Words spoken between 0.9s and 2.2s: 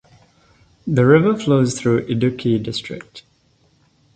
river flows through